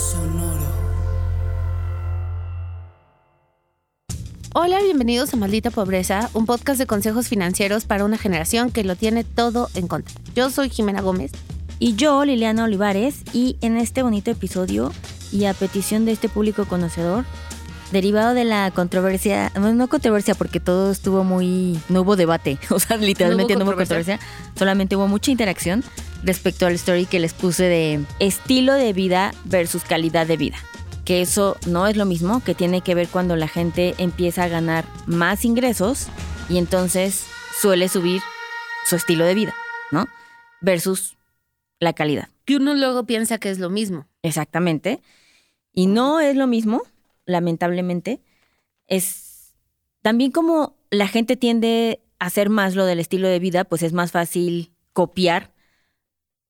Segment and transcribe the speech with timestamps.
[0.00, 0.64] Sonoro.
[4.54, 8.96] Hola, bienvenidos a Maldita Pobreza, un podcast de consejos financieros para una generación que lo
[8.96, 10.14] tiene todo en contra.
[10.34, 11.32] Yo soy Jimena Gómez.
[11.78, 14.90] Y yo, Liliana Olivares, y en este bonito episodio,
[15.32, 17.26] y a petición de este público conocedor,
[17.92, 22.78] derivado de la controversia, no, no controversia porque todo estuvo muy, no hubo debate, o
[22.78, 24.18] sea, literalmente no hubo, controversia,
[24.56, 25.84] solamente hubo mucha interacción
[26.22, 30.56] respecto al story que les puse de estilo de vida versus calidad de vida.
[31.04, 34.48] Que eso no es lo mismo, que tiene que ver cuando la gente empieza a
[34.48, 36.06] ganar más ingresos
[36.48, 37.24] y entonces
[37.60, 38.20] suele subir
[38.86, 39.54] su estilo de vida,
[39.90, 40.06] ¿no?
[40.60, 41.16] Versus
[41.80, 42.28] la calidad.
[42.44, 44.06] Que uno luego piensa que es lo mismo.
[44.22, 45.00] Exactamente.
[45.72, 46.82] Y no es lo mismo,
[47.26, 48.22] lamentablemente.
[48.86, 49.54] Es
[50.02, 53.92] también como la gente tiende a hacer más lo del estilo de vida, pues es
[53.92, 55.52] más fácil copiar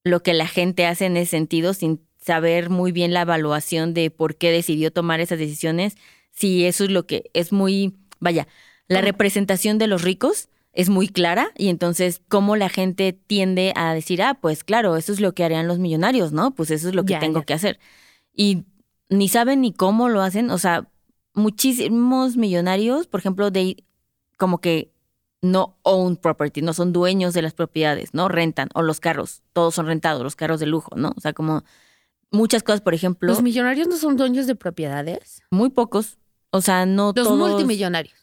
[0.04, 4.10] lo que la gente hace en ese sentido sin saber muy bien la evaluación de
[4.10, 5.96] por qué decidió tomar esas decisiones.
[6.32, 8.46] Si eso es lo que es muy, vaya,
[8.88, 13.92] la representación de los ricos es muy clara y entonces cómo la gente tiende a
[13.94, 16.54] decir, ah, pues claro, eso es lo que harían los millonarios, ¿no?
[16.54, 17.44] Pues eso es lo que Ya, tengo ya.
[17.44, 17.78] que hacer.
[18.32, 18.64] Y
[19.10, 20.88] ni saben ni cómo lo hacen, o sea,
[21.34, 23.84] muchísimos millonarios, por ejemplo, de
[24.38, 24.92] como que
[25.42, 28.28] no own property, no son dueños de las propiedades, ¿no?
[28.28, 31.12] Rentan, o los carros, todos son rentados, los carros de lujo, ¿no?
[31.16, 31.64] O sea, como
[32.30, 35.42] muchas cosas, por ejemplo, Los millonarios no son dueños de propiedades.
[35.50, 36.18] muy pocos,
[36.50, 37.38] o sea, no Los todos.
[37.38, 38.14] multimillonarios.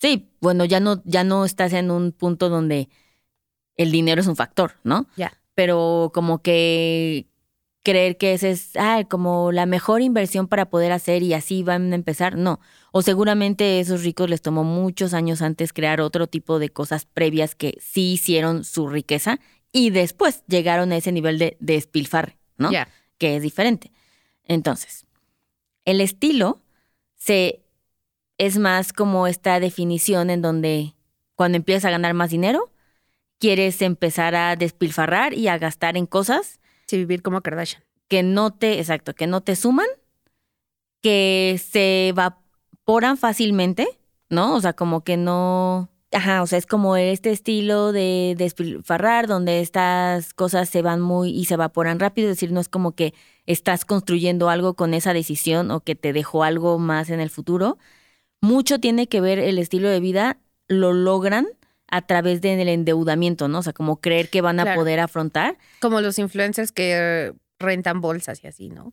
[0.00, 2.88] Sí, bueno, ya no, ya no estás en un punto donde
[3.76, 5.06] el dinero es un factor, ¿no?
[5.16, 5.32] Ya.
[5.54, 7.26] Pero como que
[7.88, 11.90] creer que esa es ah, como la mejor inversión para poder hacer y así van
[11.92, 12.60] a empezar, no.
[12.92, 17.06] O seguramente a esos ricos les tomó muchos años antes crear otro tipo de cosas
[17.06, 19.40] previas que sí hicieron su riqueza
[19.72, 22.70] y después llegaron a ese nivel de, de despilfarre, ¿no?
[22.70, 22.88] Ya.
[23.16, 23.90] que es diferente.
[24.44, 25.06] Entonces,
[25.86, 26.60] el estilo
[27.16, 27.62] se
[28.36, 30.94] es más como esta definición en donde
[31.36, 32.70] cuando empiezas a ganar más dinero,
[33.38, 37.84] quieres empezar a despilfarrar y a gastar en cosas Sí, vivir como Kardashian.
[38.08, 39.86] que no te, exacto, que no te suman,
[41.02, 43.86] que se evaporan fácilmente,
[44.30, 44.54] ¿no?
[44.56, 49.60] O sea, como que no, ajá, o sea, es como este estilo de despilfarrar donde
[49.60, 53.12] estas cosas se van muy y se evaporan rápido, es decir, no es como que
[53.46, 57.78] estás construyendo algo con esa decisión o que te dejó algo más en el futuro.
[58.40, 60.38] Mucho tiene que ver el estilo de vida,
[60.68, 61.48] lo logran
[61.90, 63.58] a través del endeudamiento, ¿no?
[63.58, 64.80] O sea, como creer que van a Claro.
[64.80, 65.58] poder afrontar.
[65.80, 68.92] Como los influencers que eh, rentan bolsas y así, ¿no?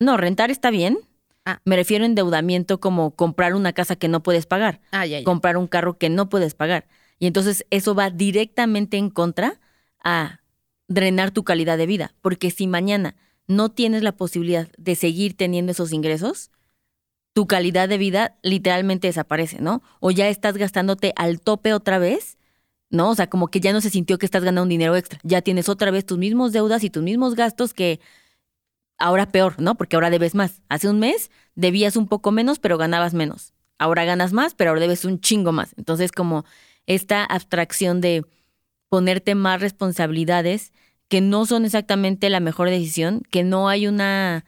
[0.00, 0.98] No, rentar está bien.
[1.44, 1.60] Ah.
[1.64, 5.24] Me refiero a endeudamiento como comprar una casa que no puedes pagar, Ah, ya, ya.
[5.24, 6.86] comprar un carro que no puedes pagar.
[7.18, 9.60] Y entonces eso va directamente en contra
[10.02, 10.40] a
[10.88, 12.14] drenar tu calidad de vida.
[12.20, 13.16] Porque si mañana
[13.46, 16.50] no tienes la posibilidad de seguir teniendo esos ingresos,
[17.32, 19.82] tu calidad de vida literalmente desaparece, ¿no?
[20.00, 22.38] O ya estás gastándote al tope otra vez,
[22.90, 23.10] ¿no?
[23.10, 25.18] O sea, como que ya no se sintió que estás ganando un dinero extra.
[25.22, 28.00] Ya tienes otra vez tus mismos deudas y tus mismos gastos que
[28.98, 29.76] ahora peor, ¿no?
[29.76, 30.62] Porque ahora debes más.
[30.68, 33.54] Hace un mes debías un poco menos, pero ganabas menos.
[33.78, 35.74] Ahora ganas más, pero ahora debes un chingo más.
[35.76, 36.44] Entonces, como
[36.86, 38.24] esta abstracción de
[38.88, 40.72] ponerte más responsabilidades
[41.08, 44.44] que no son exactamente la mejor decisión, que no hay una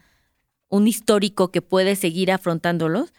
[0.74, 3.12] un histórico que puedes seguir afrontándolos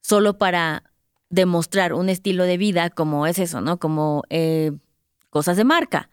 [0.00, 0.84] solo para
[1.30, 3.80] demostrar un estilo de vida como es eso, ¿no?
[3.80, 4.70] Como eh,
[5.28, 6.10] cosas de marca,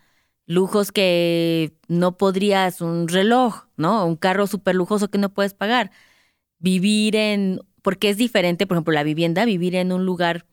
[0.47, 4.03] lujos que no podrías, un reloj, ¿no?
[4.03, 5.91] Un carro súper lujoso que no puedes pagar.
[6.57, 10.47] Vivir en, porque es diferente, por ejemplo, la vivienda, vivir en un lugar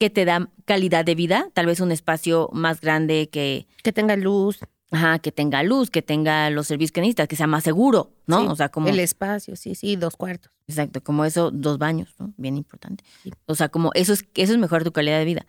[0.00, 4.16] que te da calidad de vida, tal vez un espacio más grande que, Que tenga
[4.16, 4.58] luz.
[4.90, 8.40] Ajá, que tenga luz, que tenga los servicios que necesitas, que sea más seguro, ¿no?
[8.42, 10.52] sí, o sea, como El espacio, sí, sí, dos cuartos.
[10.68, 12.32] Exacto, como eso, dos baños, ¿no?
[12.36, 13.04] Bien importante.
[13.22, 13.32] Sí.
[13.46, 15.46] O sea, como eso es, eso es mejorar tu calidad de vida.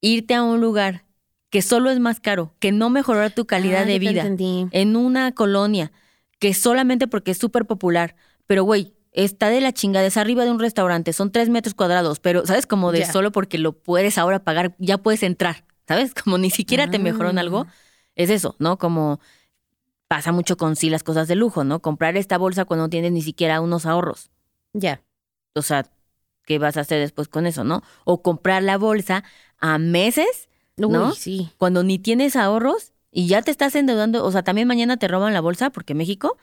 [0.00, 1.04] Irte a un lugar
[1.50, 4.66] que solo es más caro, que no mejorar tu calidad Ah, de te vida, entendí.
[4.72, 5.92] en una colonia
[6.38, 8.16] que solamente porque es súper popular,
[8.46, 12.18] pero güey, está de la chingada, es arriba de un restaurante, son tres metros cuadrados,
[12.20, 12.66] pero, ¿sabes?
[12.66, 13.12] Como de Ya.
[13.12, 16.14] solo porque lo puedes ahora pagar, ya puedes entrar, ¿sabes?
[16.14, 17.72] Como ni siquiera te mejoró en algo, Ah.
[18.16, 18.78] Es eso, ¿no?
[18.78, 19.20] Como
[20.08, 21.80] pasa mucho con sí las cosas de lujo, ¿no?
[21.80, 24.30] Comprar esta bolsa cuando no tienes ni siquiera unos ahorros
[24.74, 25.00] Ya.
[25.54, 25.86] o sea,
[26.44, 27.82] ¿qué vas a hacer después con eso, no?
[28.04, 29.24] O comprar la bolsa
[29.58, 31.12] a meses ¿No?
[31.12, 31.50] Sí.
[31.58, 35.32] cuando ni tienes ahorros y ya te estás endeudando, o sea, también mañana te roban
[35.34, 36.36] la bolsa porque México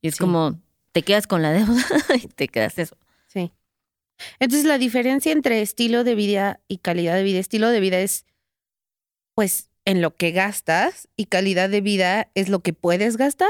[0.00, 0.20] y es Sí.
[0.20, 0.58] como
[0.92, 1.84] te quedas con la deuda
[2.16, 2.96] y te quedas eso.
[3.26, 3.52] Sí.
[4.38, 8.24] Entonces, la diferencia entre estilo de vida y calidad de vida, estilo de vida es,
[9.34, 13.48] pues, en lo que gastas y calidad de vida es lo que puedes gastar.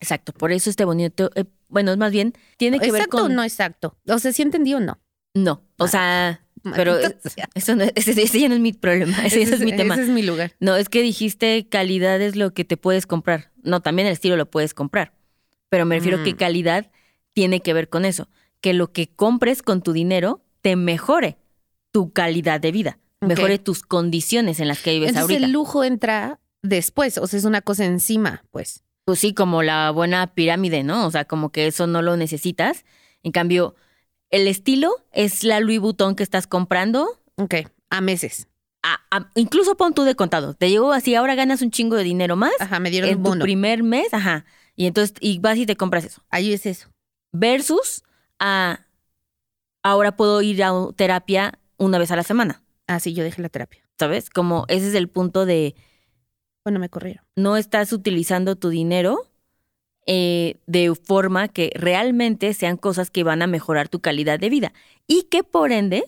[0.00, 3.32] Exacto, por eso este bonito, eh, bueno, es más bien, tiene que ver ¿Exacto con...
[3.32, 3.96] o no exacto?
[4.08, 5.00] O sea, ¿sí entendí o no?
[5.34, 6.44] No, o sea,
[6.74, 7.48] pero sea.
[7.54, 9.94] eso no, ese, ese ya no es mi problema, ese, ya es mi tema.
[9.94, 10.52] Ese es mi lugar.
[10.60, 13.50] No, es que dijiste calidad es lo que te puedes comprar.
[13.62, 15.12] No, también el estilo lo puedes comprar.
[15.68, 16.36] Pero me refiero que Mm.
[16.36, 16.90] calidad
[17.32, 18.28] tiene que ver con eso.
[18.60, 21.38] Que lo que compres con tu dinero te mejore
[21.92, 22.98] tu calidad de vida,
[23.28, 25.46] Mejore tus condiciones en las que vives Entonces ahorita.
[25.46, 28.82] el lujo entra después, o sea, es una cosa encima, pues.
[29.04, 31.06] Pues sí, como la buena pirámide, ¿no?
[31.06, 32.84] O sea, como que eso no lo necesitas.
[33.24, 33.74] En cambio,
[34.30, 37.08] el estilo es la Louis Vuitton que estás comprando.
[37.36, 37.54] Ok,
[37.90, 38.46] a meses.
[38.84, 40.54] a- a- incluso pon tú de contado.
[40.54, 43.22] Te llegó así, ahora ganas un chingo de dinero más Ajá, me dieron en un
[43.22, 43.42] tu bono.
[43.44, 44.44] primer mes, ajá.
[44.74, 46.20] Y entonces, y vas y te compras eso.
[46.30, 46.88] Ahí es eso.
[47.30, 48.02] Versus
[48.40, 48.80] a
[49.84, 52.62] ahora puedo ir a terapia una vez a la semana.
[52.92, 53.82] Ah, sí, yo dejé la terapia.
[53.98, 54.28] ¿Sabes?
[54.28, 55.74] Como ese es el punto de
[56.64, 57.24] Bueno, me corrieron.
[57.36, 59.30] no estás utilizando tu dinero
[60.06, 64.72] eh, de forma que realmente sean cosas que van a mejorar tu calidad de vida.
[65.06, 66.04] Y que por ende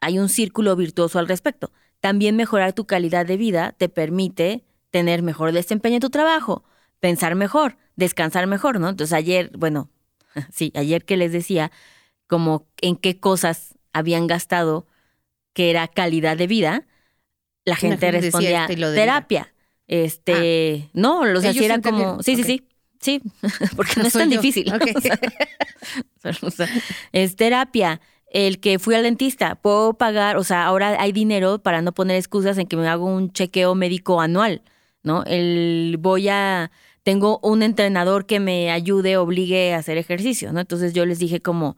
[0.00, 1.72] hay un círculo virtuoso al respecto.
[2.00, 6.64] También mejorar tu calidad de vida te permite tener mejor desempeño en tu trabajo,
[7.00, 8.88] pensar mejor, descansar mejor, ¿no?
[8.88, 9.90] Entonces ayer, bueno,
[10.52, 11.70] sí, ayer que les decía
[12.26, 14.86] como en qué cosas habían gastado
[15.58, 16.86] que era calidad de vida,
[17.64, 19.52] la gente respondía terapia.
[19.88, 22.68] Este, no, o sea, sí era como, sí, sí, sí.
[23.00, 23.20] Sí,
[23.76, 24.40] porque no es tan yo.
[24.40, 24.72] difícil.
[24.72, 24.86] Ok.
[26.16, 26.68] O sea, o sea,
[27.10, 28.00] es terapia.
[28.26, 32.16] El que fui al dentista, puedo pagar, o sea, ahora hay dinero para no poner
[32.16, 34.62] excusas en que me hago un chequeo médico anual,
[35.02, 35.24] ¿no?
[35.24, 36.70] El voy a,
[37.02, 40.60] tengo un entrenador que me ayude, obligue a hacer ejercicio, ¿no?
[40.60, 41.76] Entonces yo les dije como,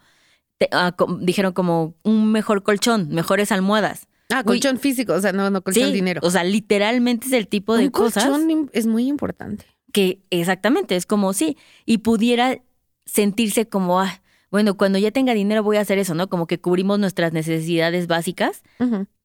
[0.61, 4.07] te- ah, dijeron como un mejor colchón, mejores almohadas.
[4.33, 4.61] Ah, Uy.
[4.61, 6.21] colchón físico, o sea, no, no colchón Sí, dinero.
[6.23, 9.65] O sea, literalmente es el tipo de un cosas colchón es muy importante.
[9.93, 12.59] que exactamente es como sí y pudiera
[13.07, 14.21] sentirse como ah,
[14.51, 18.07] bueno cuando ya tenga dinero voy a hacer eso no como que cubrimos nuestras necesidades
[18.07, 18.63] básicas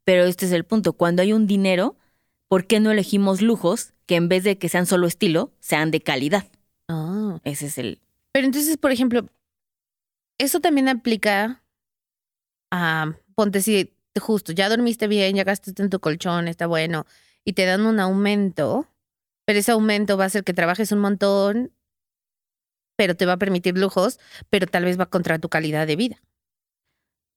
[0.05, 1.95] pero este es el punto cuando hay un dinero
[2.47, 6.01] por qué no elegimos lujos que en vez de que sean solo estilo sean de
[6.01, 6.45] calidad
[6.87, 7.39] Ah.
[7.43, 7.99] ese es el
[8.31, 9.27] Pero entonces, por ejemplo,
[10.37, 11.63] eso también aplica
[12.71, 17.05] a, ponte si justo, ya dormiste bien, ya gastaste en tu colchón, está bueno,
[17.43, 18.87] y te dan un aumento,
[19.45, 21.73] pero ese aumento va a hacer que trabajes un montón,
[22.97, 26.21] pero te va a permitir lujos, pero tal vez va contra tu calidad de vida.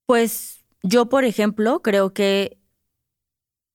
[0.06, 2.58] pues yo por ejemplo creo que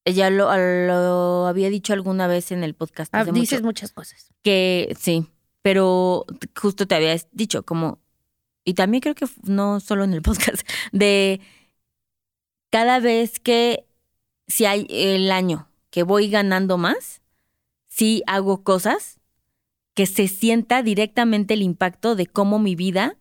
[0.06, 3.66] ya lo, lo había dicho alguna vez en el podcast Ah, dices mucho.
[3.66, 4.32] muchas cosas.
[4.42, 5.26] Que sí,
[5.62, 6.24] pero
[6.56, 8.00] justo te había dicho como,
[8.64, 11.40] y también creo que no solo en el podcast, de
[12.70, 13.86] cada vez que,
[14.46, 17.22] si hay el año que voy ganando más,
[17.88, 19.20] sí hago cosas
[19.94, 23.16] que se sienta directamente el impacto de cómo mi vida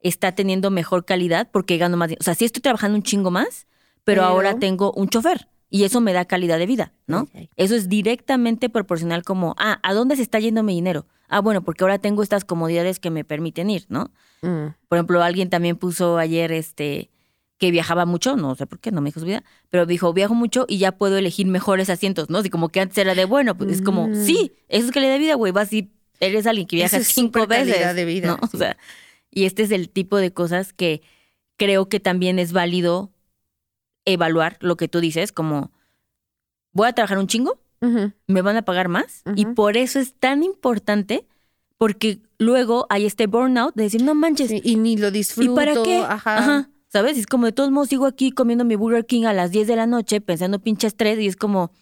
[0.00, 2.08] está teniendo mejor calidad porque gano más.
[2.08, 2.20] dinero.
[2.20, 3.66] O sea, sí estoy trabajando un chingo más,
[4.04, 7.26] pero, Pero- ahora tengo un chofer y eso me da calidad de vida, ¿no?
[7.56, 11.06] Eso es directamente proporcional como, ah, ¿a dónde se está yendo mi dinero?
[11.28, 14.10] Ah, bueno, porque ahora tengo estas comodidades que me permiten ir, ¿no?
[14.42, 14.74] Mm.
[14.88, 17.08] Por ejemplo, alguien también puso ayer este
[17.58, 20.34] que viajaba mucho, no sé por qué, no me dijo su vida, pero dijo, viajo
[20.34, 22.38] mucho y ya puedo elegir mejores asientos, ¿no?
[22.38, 24.26] Así como que antes era de, bueno, pues es como, Mm.
[24.26, 25.90] sí, eso es calidad de vida, güey, vas y
[26.20, 27.72] eres alguien que viaja Eso es cinco veces.
[27.72, 28.38] calidad de vida, ¿no?
[28.52, 28.76] O sea,
[29.30, 31.00] y este es el tipo de cosas que
[31.56, 33.10] creo que también es válido
[34.04, 35.70] evaluar lo que tú dices, como,
[36.72, 37.58] voy a trabajar un chingo,
[38.28, 41.26] me van a pagar más y por eso es tan importante
[41.78, 45.54] porque luego hay este burnout de decir, no manches, Sí, y ni lo ¿y disfruto.
[45.56, 45.98] para qué?
[45.98, 46.70] Ajá.
[46.86, 47.16] ¿Sabes?
[47.16, 49.66] Y es como de todos modos sigo aquí comiendo mi Burger King a las 10
[49.66, 51.72] de la noche pensando pinche estrés y es como,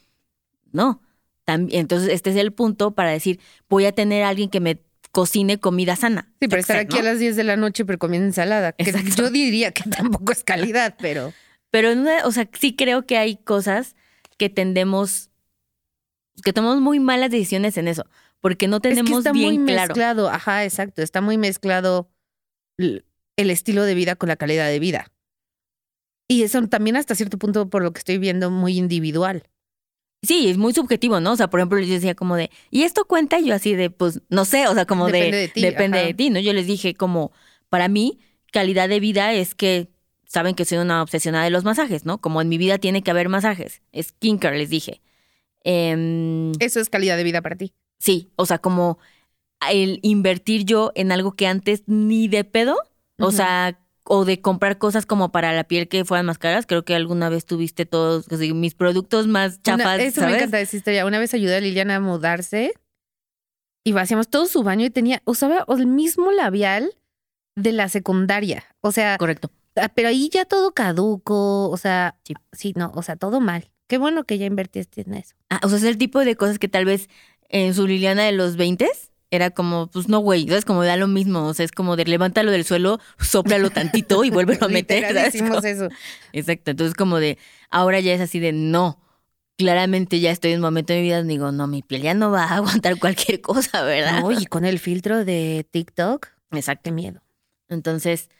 [0.72, 1.02] no.
[1.44, 4.80] También, entonces este es el punto para decir, voy a tener a alguien que me
[5.12, 6.32] cocine comida sana.
[6.40, 8.72] Sí, pero estar aquí a las 10 de la noche pero comiendo ensalada.
[8.72, 9.10] Que Exacto.
[9.24, 11.34] yo diría que tampoco es calidad, pero...
[11.70, 13.96] Pero, en una- o sea, sí creo que hay cosas
[14.38, 15.30] que tendemos,
[16.44, 18.04] que tomamos muy malas decisiones en eso,
[18.40, 19.88] porque no es que tenemos está bien muy claro.
[19.88, 20.28] mezclado.
[20.30, 21.02] Ajá, exacto.
[21.02, 22.10] Está muy mezclado
[22.78, 25.12] el estilo de vida con la calidad de vida.
[26.28, 29.42] Y eso también hasta cierto punto, por lo que estoy viendo, muy individual.
[30.22, 31.32] Sí, es muy subjetivo, ¿no?
[31.32, 33.38] O sea, por ejemplo, yo decía como de, ¿y esto cuenta?
[33.40, 35.98] Y yo así de, pues, no sé, o sea, como Depende de, de ti, depende
[35.98, 36.06] ajá.
[36.06, 36.38] de ti, ¿no?
[36.40, 37.32] Yo les dije como,
[37.68, 38.18] para mí,
[38.52, 39.89] calidad de vida es que
[40.32, 42.18] saben que soy una obsesionada de los masajes, ¿no?
[42.20, 43.82] Como en mi vida tiene que haber masajes.
[44.00, 45.00] Skincare, les dije.
[45.64, 47.74] Em, Eso es calidad de vida para ti.
[47.98, 48.98] sí, o sea, como
[49.70, 52.76] el invertir yo en algo que antes ni de pedo,
[53.18, 56.64] o sea, o de comprar cosas como para la piel que fueran más caras.
[56.66, 60.30] Creo que alguna vez tuviste todos mis productos más Una- chafas, eso ¿sabes?
[60.32, 61.04] me encanta esa historia.
[61.06, 62.72] Una vez ayudé a Liliana a mudarse
[63.84, 66.94] y vaciamos todo su baño y tenía, usaba el mismo labial
[67.56, 68.64] de la secundaria.
[68.80, 69.50] O sea, Correcto.
[69.76, 72.34] Ah, pero ahí ya todo caduco, o sea, Sí.
[72.52, 73.70] sí, no, o sea, todo mal.
[73.86, 75.34] Qué bueno que ya invertiste en eso.
[75.50, 77.08] Ah, o sea, es el tipo de cosas que tal vez
[77.48, 78.88] en su Liliana de los 20
[79.32, 81.46] era como, pues no, güey, es como da lo mismo.
[81.46, 85.26] O sea, es como de levántalo del suelo, sóplalo tantito y vuélvelo a meter.
[85.28, 85.88] Hicimos eso.
[86.32, 86.70] Exacto.
[86.72, 87.38] Entonces, como de
[87.70, 89.00] ahora ya es así de no.
[89.56, 92.14] Claramente ya estoy en un momento de mi vida donde digo, no, mi piel ya
[92.14, 94.20] no va a aguantar cualquier cosa, ¿verdad?
[94.22, 96.82] No, y con el filtro de TikTok, Exacto.
[96.84, 97.22] qué miedo.
[97.68, 98.30] Entonces,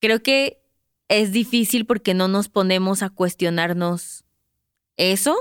[0.00, 0.60] creo que
[1.08, 4.24] es difícil porque no nos ponemos a cuestionarnos
[4.96, 5.36] eso,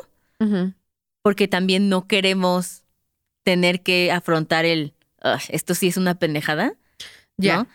[1.22, 2.84] porque también no queremos
[3.44, 6.74] tener que afrontar el, "Ugh, esto sí es una pendejada,
[7.38, 7.58] Ya.
[7.58, 7.68] ¿no?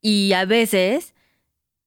[0.00, 1.14] Y a veces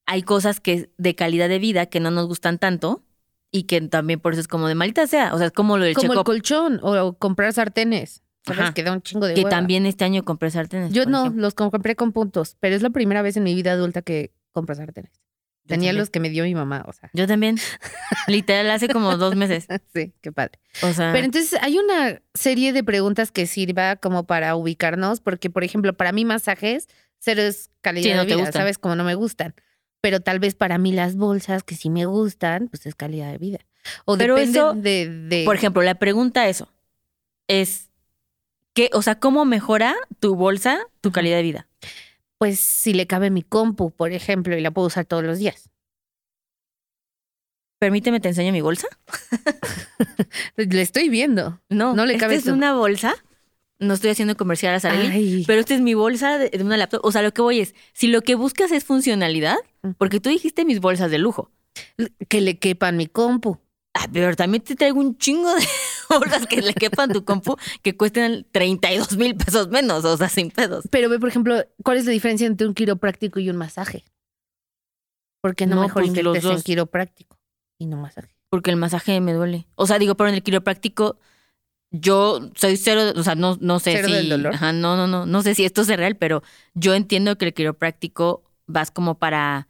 [0.05, 3.03] hay cosas que de calidad de vida que no nos gustan tanto
[3.51, 5.85] y que también por eso es como de malita sea, o sea, es como lo
[5.85, 8.21] del Como el colchón o comprar sartenes.
[8.45, 8.71] ¿Sabes?
[8.73, 9.49] Que da un chingo de que hueva.
[9.49, 10.91] también este año compré sartenes.
[10.91, 11.41] Yo no, ejemplo.
[11.41, 14.75] los compré con puntos, pero es la primera vez en mi vida adulta que compro
[14.75, 15.11] sartenes.
[15.63, 15.97] Yo Tenía también.
[15.97, 17.09] los que me dio mi mamá, o sea.
[17.13, 17.57] Yo también.
[18.27, 19.65] Literal, hace como dos meses.
[19.93, 20.59] Sí, qué padre.
[20.83, 25.49] O sea, Pero entonces hay una serie de preguntas que sirva como para ubicarnos, porque
[25.49, 26.87] por ejemplo, para mí masajes,
[27.17, 28.61] cero es calidad Sí, no de te vida, gustan.
[28.61, 28.77] ¿sabes?
[28.77, 29.55] Como no me gustan.
[30.01, 33.39] Pero tal vez para mí las bolsas, que sí me gustan, pues es calidad de
[33.39, 33.59] vida.
[34.05, 36.71] O Pero depende eso, de, de- por ejemplo, la pregunta eso
[37.47, 37.89] es,
[38.75, 41.67] ¿qué, o sea, ¿cómo mejora tu bolsa tu calidad de vida?
[42.37, 45.69] pues si le cabe mi compu, por ejemplo, y la puedo usar todos los días.
[47.79, 48.87] Permíteme, te enseño mi bolsa.
[50.57, 51.61] Le estoy viendo.
[51.69, 53.13] No, No le esta cabe es tu- una bolsa.
[53.79, 57.01] No estoy haciendo comercial a Sareli, pero esta es mi bolsa de, de una laptop.
[57.03, 59.57] O sea, lo que voy es, si lo que buscas es funcionalidad,
[59.97, 61.51] porque tú dijiste mis bolsas de lujo.
[62.29, 63.57] que le quepan mi compu.
[63.97, 65.65] Ah, pero también te traigo un chingo de
[66.09, 70.51] bolsas que le quepan tu compu que cuestan 32 mil pesos menos, o sea, sin
[70.51, 70.85] pesos.
[70.91, 74.03] Pero ve, por ejemplo, ¿cuál es la diferencia entre un quiropráctico y un masaje?
[75.41, 77.37] Porque no, No, mejor pues, los inviertes en quiropráctico
[77.79, 78.35] y no masaje.
[78.49, 79.65] Porque el masaje me duele.
[79.75, 81.17] O sea, digo, pero en el quiropráctico,
[81.91, 84.13] yo soy cero, o sea, no, no sé ¿Cero si.
[84.13, 84.55] del dolor?
[84.55, 85.25] Ajá, no, no, no.
[85.25, 89.67] No sé si esto es real, pero yo entiendo que el quiropráctico vas como para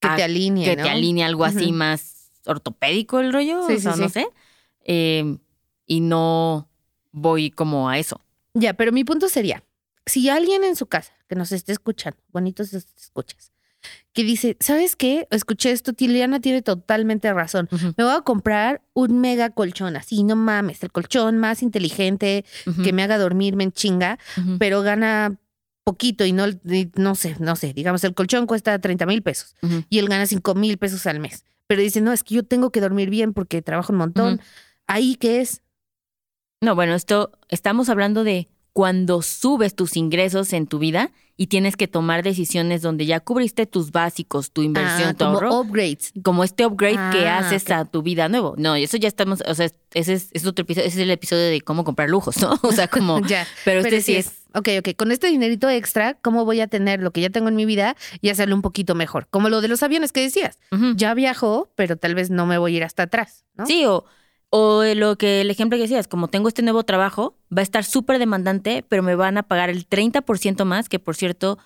[0.00, 0.82] Que te alinee, que ¿no?
[0.82, 2.15] te alinee algo así más
[2.46, 3.62] ortopédico el rollo.
[3.66, 4.08] Sí, o sí, no sí.
[4.08, 4.26] sé.
[4.84, 5.36] Eh,
[5.86, 6.68] y no
[7.12, 8.20] voy como a eso.
[8.54, 9.62] Ya, pero mi punto sería,
[10.06, 13.52] si alguien en su casa que nos esté escuchando, bonitos es- escuchas,
[14.12, 15.28] que dice, ¿sabes qué?
[15.30, 17.68] Escuché esto, Tiliana tiene totalmente razón.
[17.96, 22.44] Me voy a comprar un mega colchón, así, no mames, el colchón más inteligente,
[22.82, 24.18] que me haga dormirme en chinga,
[24.58, 25.36] pero gana
[25.84, 29.54] poquito y no, y no sé, no sé, digamos, el colchón cuesta 30 mil pesos
[29.88, 31.44] y él gana 5 mil pesos al mes.
[31.66, 34.40] Pero dice, no, es que yo tengo que dormir bien porque trabajo un montón.
[34.86, 35.62] Ahí que es,
[36.60, 41.76] No, bueno, esto estamos hablando de cuando subes tus ingresos en tu vida y tienes
[41.76, 46.12] que tomar decisiones donde ya cubriste tus básicos, tu inversión, ah, tu como ahorro, upgrades.
[46.22, 48.54] como este upgrade que Ah, haces a tu vida nuevo.
[48.58, 51.44] No, eso ya estamos, o sea, ese es, es otro episodio, ese es el episodio
[51.44, 52.52] de cómo comprar lujos, ¿no?
[52.62, 53.46] O sea, como, ya.
[53.64, 54.94] pero, Pero este sí sí es, Ok, ok.
[54.94, 57.96] Con este dinerito extra, ¿cómo voy a tener lo que ya tengo en mi vida
[58.20, 59.26] y hacerlo un poquito mejor?
[59.30, 60.58] Como lo de los aviones que decías.
[60.96, 63.64] Ya viajo, pero tal vez no me voy a ir hasta atrás, ¿no?
[63.66, 64.04] Sí, o,
[64.58, 67.84] o lo que el ejemplo que decías, como tengo este nuevo trabajo, va a estar
[67.84, 71.58] súper demandante, pero me van a pagar el 30% más, que por cierto,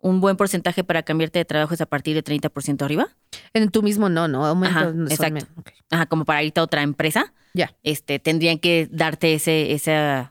[0.00, 3.06] un buen porcentaje para cambiarte de trabajo es a partir de 30% arriba.
[3.54, 4.44] En tú mismo no, ¿no?
[4.44, 5.46] Aumento Ajá, exacto.
[5.90, 7.32] Ajá, como para irte a otra empresa.
[7.54, 7.76] Ya.
[7.84, 10.28] Este, tendrían que darte ese, ese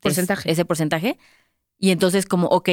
[0.00, 0.50] Porcentaje.
[0.50, 1.16] ese porcentaje.
[1.78, 2.70] Y entonces, como, ok,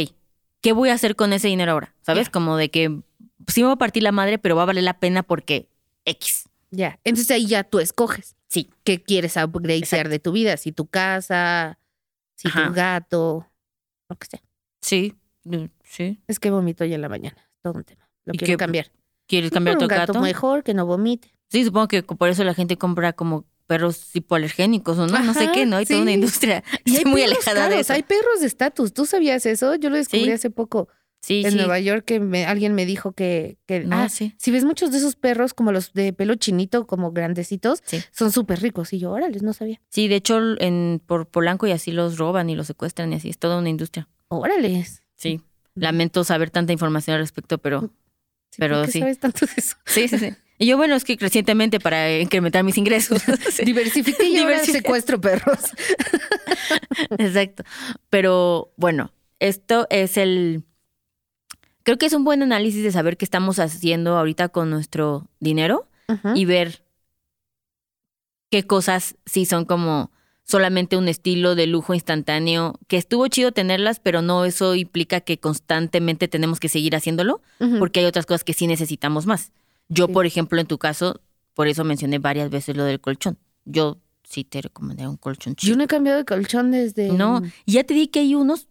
[0.62, 1.94] ¿qué voy a hacer con ese dinero ahora?
[2.02, 2.32] ¿Sabes?
[2.32, 3.02] Como de que
[3.46, 5.68] sí me va a partir la madre, pero va a valer la pena porque
[6.06, 6.50] X.
[6.72, 7.00] Ya.
[7.04, 8.70] Entonces ahí ya tú escoges Sí.
[8.84, 10.58] qué quieres upgradear de tu vida.
[10.58, 11.78] Si tu casa,
[12.36, 12.68] si Ajá.
[12.68, 13.48] tu gato,
[14.10, 14.42] lo que sea.
[14.82, 15.16] Sí,
[15.84, 16.22] sí.
[16.28, 17.38] Es que vomito ya en la mañana.
[17.62, 18.10] Todo un tema.
[18.26, 18.92] Lo ¿Y quiero qué- cambiar.
[19.28, 20.22] ¿Quieres cambiar tu gato, gato?
[20.22, 21.34] mejor que no vomite.
[21.50, 25.50] Sí, supongo que por eso la gente compra como perros hipoalergénicos o no, no sé
[25.54, 25.78] qué, ¿no?
[25.78, 27.94] Hay toda una industria Y hay Estoy muy alejada de eso.
[27.94, 28.94] Hay perros de estatus.
[28.94, 29.76] ¿Tú sabías eso?
[29.76, 30.32] Yo lo descubrí Sí.
[30.32, 30.90] hace poco.
[31.22, 31.58] Sí, en sí.
[31.58, 34.34] Nueva York que me- alguien me dijo que, que No, ah, sí.
[34.38, 38.60] si ves muchos de esos perros como los de pelo chinito, como grandecitos, son súper
[38.62, 38.92] ricos.
[38.94, 39.80] Y yo, órale, no sabía.
[39.90, 43.30] Sí, de hecho, en, por Polanco y así los roban y los secuestran y así.
[43.30, 44.08] Es toda una industria.
[44.30, 44.86] Órale.
[45.16, 45.42] Sí.
[45.76, 47.92] Lamento saber tanta información al respecto, pero
[48.50, 49.00] Sí, Pero ¿por qué sí.
[49.00, 49.78] sabes tanto de eso?
[49.86, 50.34] sí, sí, sí.
[50.58, 53.22] Y yo, bueno, es que recientemente para incrementar mis ingresos.
[53.52, 55.60] Sí, Diversifique y ahora secuestro perros.
[57.18, 57.64] Exacto.
[58.10, 60.64] Pero bueno, esto es el...
[61.84, 65.88] Creo que es un buen análisis de saber qué estamos haciendo ahorita con nuestro dinero
[66.36, 66.84] y ver
[68.50, 70.12] qué cosas sí son como
[70.44, 75.40] solamente un estilo de lujo instantáneo, que estuvo chido tenerlas, pero no eso implica que
[75.40, 77.42] constantemente tenemos que seguir haciéndolo,
[77.80, 79.54] porque hay otras cosas que sí necesitamos más.
[79.88, 80.14] Yo, Sí.
[80.14, 81.22] por ejemplo, en tu caso,
[81.54, 83.38] por eso mencioné varias veces lo del colchón.
[83.66, 85.78] Yo sí te recomendaría un colchón Yo chido.
[85.78, 87.10] no he cambiado de colchón desde.
[87.14, 88.68] No, ya te di que hay unos.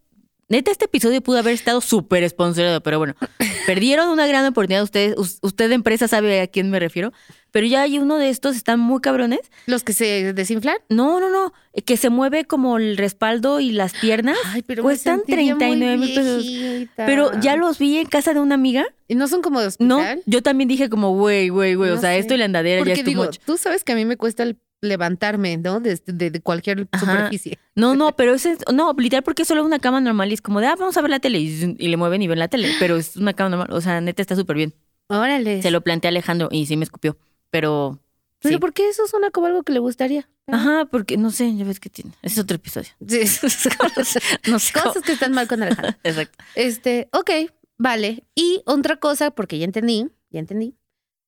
[0.50, 3.14] Neta, este episodio pudo haber estado súper sponsorado, pero bueno,
[3.66, 4.82] perdieron una gran oportunidad.
[4.82, 7.12] Ustedes, us- usted de empresa sabe a quién me refiero,
[7.52, 9.38] pero ya hay uno de estos, están muy cabrones.
[9.66, 10.74] Los que se desinflan.
[10.88, 11.52] No, no, no,
[11.86, 14.36] que se mueve como el respaldo y las piernas.
[14.46, 16.88] Ay, pero Cuestan me sentiría muy 39 mil pesos.
[16.96, 18.86] Pero ya los vi en casa de una amiga.
[19.06, 20.22] ¿Y no son como de No, hospital?
[20.26, 22.18] yo también dije como, güey, güey, güey, o No sea, sé.
[22.18, 23.38] esto y la andadera ya es digo, much.
[23.46, 25.80] tú sabes que a mí me cuesta el levantarme, ¿no?
[25.80, 27.04] De, de- de cualquier Ajá.
[27.06, 27.58] superficie.
[27.74, 30.60] No, no, pero es, no, literal porque es solo una cama normal y es como
[30.60, 32.70] de, ah, vamos a ver la tele y, y le mueven y ven la tele,
[32.78, 34.74] pero es una cama normal, o sea, neta está súper bien.
[35.08, 35.60] Órale.
[35.62, 37.16] Se lo planteé a Alejandro y sí me escupió,
[37.50, 37.98] pero
[38.40, 38.60] Pero sí.
[38.60, 40.28] ¿por qué eso suena como algo que le gustaría?
[40.46, 42.12] Ajá, porque no sé, ya ves que tiene.
[42.22, 42.88] Ese es otro episodio.
[43.06, 43.20] Sí.
[44.50, 44.72] no sé.
[44.72, 45.94] Cosas que están mal con Alejandro.
[46.04, 46.38] Exacto.
[46.54, 47.30] Este, ok,
[47.78, 48.24] vale.
[48.34, 50.74] Y otra cosa, porque ya entendí, ya entendí,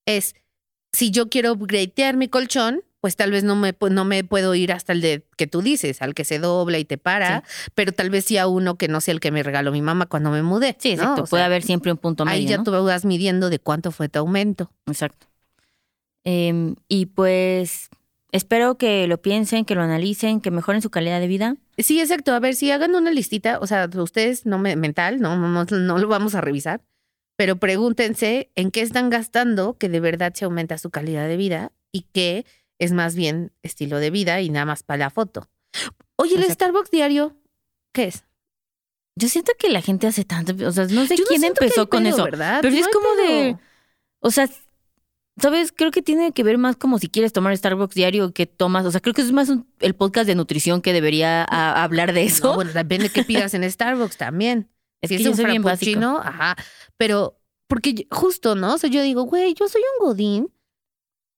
[0.06, 0.35] es
[0.92, 4.73] si yo quiero upgradear mi colchón, pues tal vez no me, no me puedo ir
[4.73, 7.42] hasta el de que tú dices, al que se dobla y te para,
[7.75, 10.06] pero tal vez sí a uno que no sea el que me regaló mi mamá
[10.06, 10.76] cuando me mudé.
[10.78, 11.02] Sí, ¿no?
[11.02, 11.23] exacto.
[11.25, 12.38] O Puede sea, haber siempre un punto medio.
[12.38, 12.62] Ahí ya ¿no?
[12.62, 14.71] tú vas midiendo de cuánto fue tu aumento.
[14.87, 15.26] Exacto.
[16.23, 17.90] Em, y pues
[18.30, 21.56] espero que lo piensen, que lo analicen, que mejoren su calidad de vida.
[21.78, 22.32] Sí, exacto.
[22.32, 25.99] A ver, si hagan una listita, o sea, ustedes, no me, mental, no, no, no
[25.99, 26.82] lo vamos a revisar,
[27.35, 31.73] pero pregúntense en qué están gastando que de verdad se aumenta su calidad de vida
[31.90, 32.47] y qué
[32.82, 35.48] es más bien estilo de vida y nada más para la foto.
[36.16, 36.44] Oye, el.
[36.50, 37.36] Starbucks diario,
[37.92, 38.24] ¿qué es?
[39.18, 42.02] Yo siento que la gente hace tanto, o sea, no sé Yo quién empezó con
[42.04, 42.24] pedo, eso.
[42.24, 42.60] ¿verdad?
[42.62, 43.26] Pero No es como pedo.
[43.26, 43.56] de,
[44.20, 44.48] o sea,
[45.40, 45.70] ¿sabes?
[45.72, 48.90] Creo que tiene que ver más como si quieres tomar Starbucks diario que tomas, o
[48.90, 52.24] sea, creo que es más un- el podcast de nutrición que debería a- hablar de
[52.24, 52.48] eso.
[52.48, 54.70] No, bueno, depende de qué pidas en Starbucks también.
[55.02, 56.00] es si que es yo un soy bien básico.
[56.22, 56.57] ajá.
[56.96, 58.74] Pero, porque yo- justo, ¿no?
[58.74, 60.52] O sea, yo digo, güey, yo soy un godín,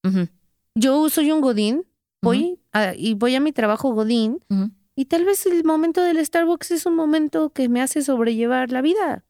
[0.05, 0.29] Ujú,
[0.75, 1.85] yo soy un godín,
[2.23, 4.41] voy a- y voy a mi trabajo godín
[4.97, 8.81] y tal vez el momento del Starbucks es un momento que me hace sobrellevar la
[8.83, 9.25] vida.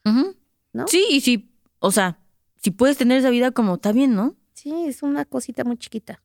[0.73, 0.87] ¿No?
[0.89, 2.19] Sí, y si, o sea,
[2.63, 4.35] si puedes tener esa vida como, está bien, ¿no?
[4.55, 6.21] Sí, es una cosita muy chiquita.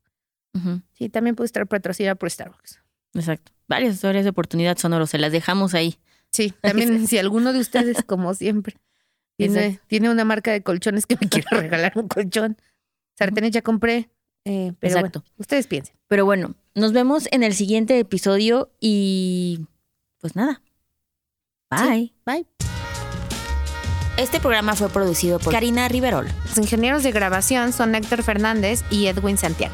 [0.94, 2.80] Sí, también puede estar patrocinada por Starbucks.
[3.14, 3.52] Exacto.
[3.68, 5.98] Varias historias de oportunidad sonoro, se las dejamos ahí.
[6.32, 8.76] Sí, también si alguno de ustedes, como siempre,
[9.38, 12.58] tiene, tiene una marca de colchones que me quiere regalar un colchón.
[13.18, 14.10] Sartenes ya compré,
[14.46, 15.20] eh, pero Exacto.
[15.22, 15.96] bueno, ustedes piensen.
[16.08, 19.66] Pero bueno, nos vemos en el siguiente episodio y
[20.20, 20.62] pues nada.
[21.70, 22.14] Bye.
[22.26, 22.48] Bye.
[24.18, 26.28] Este programa fue producido por Karina Riverol.
[26.46, 29.74] Los ingenieros de grabación son Héctor Fernández y Edwin Santiago.